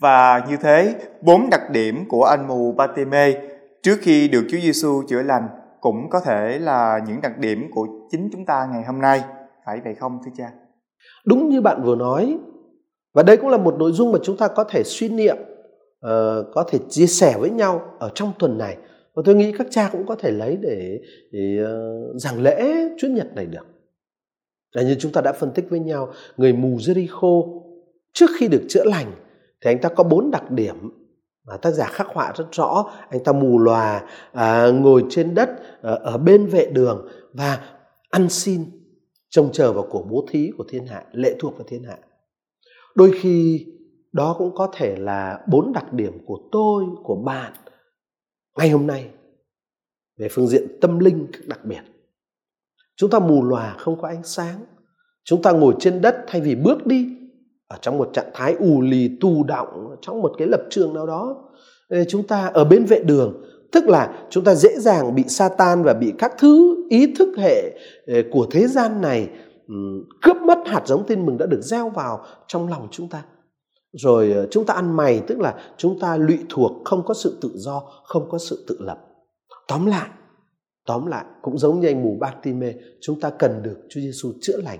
[0.00, 3.42] Và như thế, bốn đặc điểm của anh mù Bartime
[3.82, 5.48] trước khi được Chúa Giêsu chữa lành
[5.80, 9.20] cũng có thể là những đặc điểm của chính chúng ta ngày hôm nay
[9.66, 10.50] phải vậy không thưa cha?
[11.26, 12.38] Đúng như bạn vừa nói
[13.14, 15.36] và đây cũng là một nội dung mà chúng ta có thể suy niệm,
[16.06, 18.76] uh, có thể chia sẻ với nhau ở trong tuần này
[19.14, 21.00] và tôi nghĩ các cha cũng có thể lấy để,
[21.32, 23.66] để uh, giảng lễ Chúa Nhật này được.
[24.72, 27.62] Là như chúng ta đã phân tích với nhau, người mù Jericho
[28.12, 29.12] trước khi được chữa lành
[29.60, 30.90] thì anh ta có bốn đặc điểm
[31.46, 32.90] mà tác giả khắc họa rất rõ.
[33.10, 35.50] Anh ta mù lòa à, ngồi trên đất
[35.82, 37.58] à, ở bên vệ đường và
[38.10, 38.64] ăn xin
[39.28, 41.98] trông chờ vào của bố thí của thiên hạ lệ thuộc vào thiên hạ.
[42.94, 43.66] Đôi khi
[44.12, 47.52] đó cũng có thể là bốn đặc điểm của tôi của bạn
[48.58, 49.08] ngày hôm nay
[50.18, 51.80] về phương diện tâm linh đặc biệt
[53.00, 54.60] chúng ta mù lòa không có ánh sáng.
[55.24, 57.06] Chúng ta ngồi trên đất thay vì bước đi
[57.68, 61.06] ở trong một trạng thái ù lì tù động, trong một cái lập trường nào
[61.06, 61.36] đó.
[62.08, 65.94] Chúng ta ở bên vệ đường, tức là chúng ta dễ dàng bị Satan và
[65.94, 67.78] bị các thứ ý thức hệ
[68.32, 69.28] của thế gian này
[70.22, 73.22] cướp mất hạt giống tin mừng đã được gieo vào trong lòng chúng ta.
[73.92, 77.38] Rồi ờ, chúng ta ăn mày, tức là chúng ta lụy thuộc, không có sự
[77.40, 78.98] tự do, không có sự tự lập.
[79.68, 80.08] Tóm lại
[80.86, 84.60] tóm lại cũng giống như anh mù Bartime chúng ta cần được Chúa Giêsu chữa
[84.64, 84.78] lành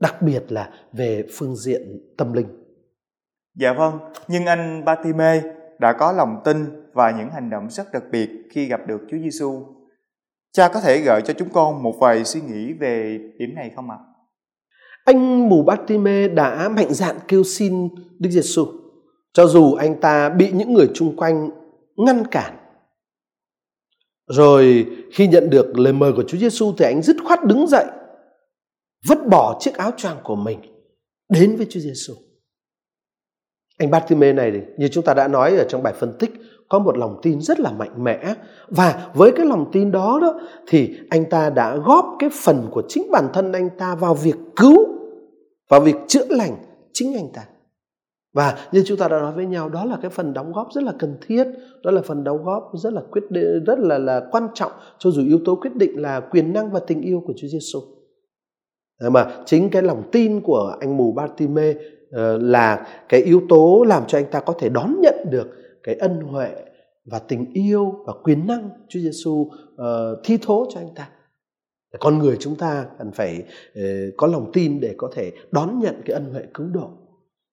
[0.00, 1.82] đặc biệt là về phương diện
[2.18, 2.46] tâm linh
[3.54, 5.42] dạ vâng nhưng anh Bartime
[5.78, 6.56] đã có lòng tin
[6.92, 9.66] và những hành động rất đặc biệt khi gặp được Chúa Giêsu.
[10.52, 13.90] Cha có thể gợi cho chúng con một vài suy nghĩ về điểm này không
[13.90, 13.96] ạ?
[14.00, 14.04] À?
[15.04, 18.66] Anh mù Bartime đã mạnh dạn kêu xin Đức Giêsu,
[19.32, 21.50] cho dù anh ta bị những người chung quanh
[21.96, 22.54] ngăn cản.
[24.26, 27.84] Rồi khi nhận được lời mời của Chúa Giêsu thì anh dứt khoát đứng dậy,
[29.08, 30.58] vứt bỏ chiếc áo choàng của mình
[31.28, 32.14] đến với Chúa Giêsu.
[33.78, 36.30] Anh Bartime này như chúng ta đã nói ở trong bài phân tích
[36.68, 38.34] có một lòng tin rất là mạnh mẽ
[38.68, 42.82] và với cái lòng tin đó đó thì anh ta đã góp cái phần của
[42.88, 44.78] chính bản thân anh ta vào việc cứu
[45.68, 46.56] vào việc chữa lành
[46.92, 47.42] chính anh ta
[48.32, 50.84] và như chúng ta đã nói với nhau đó là cái phần đóng góp rất
[50.84, 51.44] là cần thiết
[51.82, 55.10] đó là phần đóng góp rất là quyết định rất là là quan trọng cho
[55.10, 57.80] dù yếu tố quyết định là quyền năng và tình yêu của Chúa Giêsu
[59.10, 61.74] mà chính cái lòng tin của anh mù Bartime
[62.10, 65.48] ờ, là cái yếu tố làm cho anh ta có thể đón nhận được
[65.82, 66.50] cái ân huệ
[67.04, 71.08] và tình yêu và quyền năng Chúa Giêsu uh, ờ, thi thố cho anh ta.
[72.00, 73.42] Con người chúng ta cần phải
[73.78, 73.84] uh,
[74.16, 76.90] có lòng tin để có thể đón nhận cái ân huệ cứu độ.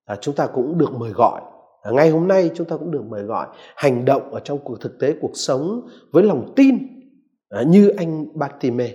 [0.04, 1.40] À, chúng ta cũng được mời gọi.
[1.82, 4.80] À, ngay hôm nay chúng ta cũng được mời gọi hành động ở trong cuộc
[4.80, 6.78] thực tế cuộc sống với lòng tin
[7.48, 8.94] à, như anh Batime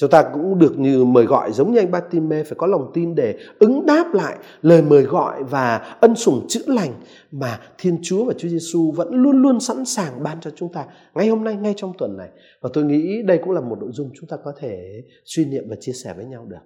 [0.00, 3.14] Chúng ta cũng được như mời gọi giống như anh Batime phải có lòng tin
[3.14, 6.92] để ứng đáp lại lời mời gọi và ân sủng chữa lành
[7.32, 10.86] mà Thiên Chúa và Chúa Giêsu vẫn luôn luôn sẵn sàng ban cho chúng ta
[11.14, 12.28] ngay hôm nay, ngay trong tuần này.
[12.62, 15.64] Và tôi nghĩ đây cũng là một nội dung chúng ta có thể suy niệm
[15.70, 16.62] và chia sẻ với nhau được.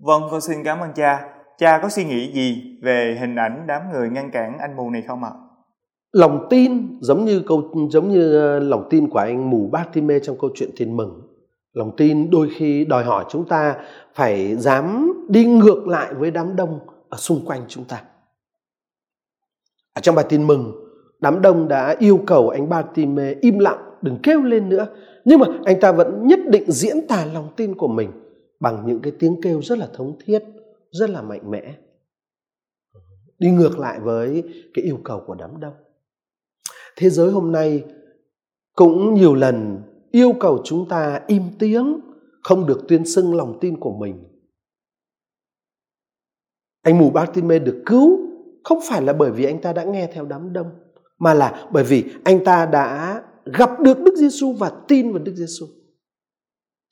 [0.00, 1.41] Vâng, con xin cảm ơn cha.
[1.62, 5.02] Cha có suy nghĩ gì về hình ảnh đám người ngăn cản anh mù này
[5.02, 5.30] không ạ?
[6.12, 10.36] Lòng tin giống như câu, giống như ờ, lòng tin của anh mù Bartime trong
[10.40, 11.22] câu chuyện Thiên mừng.
[11.72, 13.76] Lòng tin đôi khi đòi hỏi chúng ta
[14.14, 18.02] phải dám đi ngược lại với đám đông ở xung quanh chúng ta.
[19.94, 20.72] Ở trong bài tin mừng,
[21.20, 24.86] đám đông đã yêu cầu anh Bartime im lặng, đừng kêu lên nữa.
[25.24, 28.10] Nhưng mà anh ta vẫn nhất định diễn tả lòng tin của mình
[28.60, 30.42] bằng những cái tiếng kêu rất là thống thiết
[30.92, 31.78] rất là mạnh mẽ
[33.38, 34.42] đi ngược lại với
[34.74, 35.74] cái yêu cầu của đám đông
[36.96, 37.84] thế giới hôm nay
[38.74, 42.00] cũng nhiều lần yêu cầu chúng ta im tiếng,
[42.42, 44.32] không được tuyên xưng lòng tin của mình
[46.82, 48.18] anh mù Bartime được cứu
[48.64, 50.70] không phải là bởi vì anh ta đã nghe theo đám đông,
[51.18, 55.34] mà là bởi vì anh ta đã gặp được Đức Giêsu và tin vào Đức
[55.34, 55.66] Giêsu.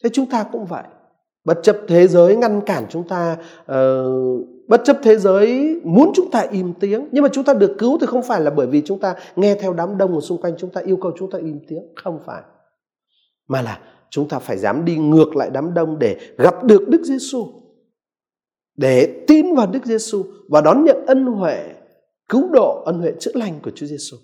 [0.04, 0.84] Thế chúng ta cũng vậy.
[1.44, 3.36] Bất chấp thế giới ngăn cản chúng ta,
[3.72, 7.74] uh, bất chấp thế giới muốn chúng ta im tiếng, nhưng mà chúng ta được
[7.78, 10.40] cứu thì không phải là bởi vì chúng ta nghe theo đám đông ở xung
[10.40, 12.42] quanh chúng ta yêu cầu chúng ta im tiếng, không phải.
[13.48, 13.78] Mà là
[14.10, 17.46] chúng ta phải dám đi ngược lại đám đông để gặp được Đức Giêsu,
[18.76, 21.74] để tin vào Đức Giêsu và đón nhận ân huệ
[22.28, 24.16] cứu độ, ân huệ chữa lành của Chúa Giêsu.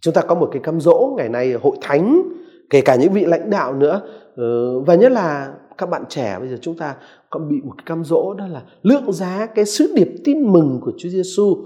[0.00, 2.22] Chúng ta có một cái cam dỗ ngày nay hội thánh,
[2.70, 4.00] kể cả những vị lãnh đạo nữa
[4.36, 6.96] ờ, và nhất là các bạn trẻ bây giờ chúng ta
[7.30, 10.80] còn bị một cái cam dỗ đó là lượng giá cái sứ điệp tin mừng
[10.82, 11.56] của Chúa Giêsu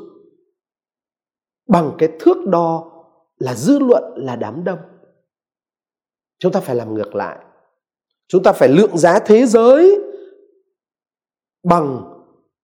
[1.69, 2.93] bằng cái thước đo
[3.39, 4.79] là dư luận là đám đông.
[6.39, 7.39] Chúng ta phải làm ngược lại.
[8.29, 10.01] Chúng ta phải lượng giá thế giới
[11.65, 12.15] bằng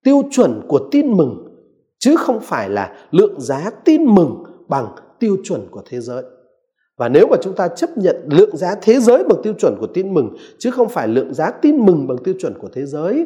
[0.03, 1.55] tiêu chuẩn của tin mừng,
[1.97, 6.23] chứ không phải là lượng giá tin mừng bằng tiêu chuẩn của thế giới.
[6.97, 9.87] Và nếu mà chúng ta chấp nhận lượng giá thế giới bằng tiêu chuẩn của
[9.87, 13.25] tin mừng chứ không phải lượng giá tin mừng bằng tiêu chuẩn của thế giới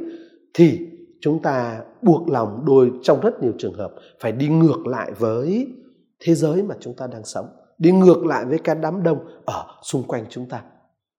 [0.54, 0.80] thì
[1.22, 5.68] chúng ta buộc lòng đôi trong rất nhiều trường hợp phải đi ngược lại với
[6.20, 7.46] thế giới mà chúng ta đang sống,
[7.78, 10.62] đi ngược lại với cái đám đông ở xung quanh chúng ta.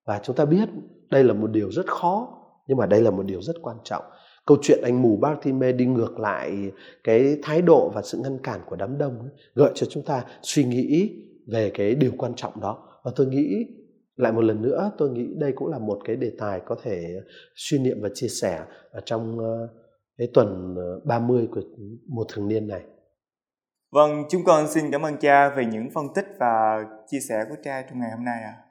[0.07, 0.69] Và chúng ta biết
[1.11, 2.29] đây là một điều rất khó
[2.67, 4.03] nhưng mà đây là một điều rất quan trọng
[4.47, 6.71] câu chuyện anh mù Bartime đi ngược lại
[7.05, 10.65] cái thái độ và sự ngăn cản của đám đông gợi cho chúng ta suy
[10.65, 11.11] nghĩ
[11.53, 13.67] về cái điều quan trọng đó và tôi nghĩ
[14.17, 17.21] lại một lần nữa tôi nghĩ đây cũng là một cái đề tài có thể
[17.55, 18.61] suy niệm và chia sẻ
[18.93, 19.69] ở trong ờ,
[20.19, 21.61] cái tuần 30 ờ, của
[22.09, 22.83] một thường niên này.
[23.93, 27.57] Vâng, chúng con xin cảm ơn cha về những phân tích và chia sẻ của
[27.65, 28.55] cha trong ngày hôm nay ạ.
[28.57, 28.63] À.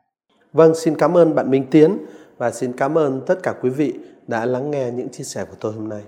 [0.54, 1.98] Vâng, xin cảm ơn bạn Minh Tiến
[2.38, 3.94] và xin cảm ơn tất cả quý vị
[4.28, 6.02] đã lắng nghe những chia sẻ của tôi hôm nay.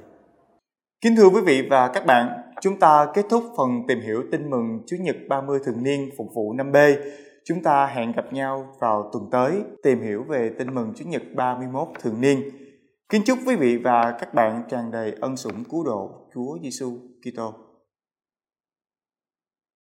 [1.01, 4.49] Kính thưa quý vị và các bạn, chúng ta kết thúc phần tìm hiểu tin
[4.49, 6.75] mừng Chủ nhật 30 thường niên phục vụ năm b
[7.45, 11.21] Chúng ta hẹn gặp nhau vào tuần tới, tìm hiểu về tin mừng Chủ nhật
[11.35, 12.49] 31 thường niên.
[13.09, 16.97] Kính chúc quý vị và các bạn tràn đầy ân sủng cứu độ Chúa Giêsu
[17.21, 17.53] Kitô.